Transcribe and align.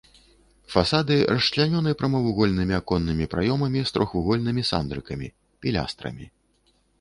Фасады 0.75 1.17
расчлянёны 1.33 1.91
прамавугольнымі 1.99 2.73
аконнымі 2.79 3.25
праёмамі 3.35 3.85
з 3.91 3.97
трохвугольнымі 3.97 4.61
сандрыкамі, 4.71 5.27
пілястрамі. 5.67 6.25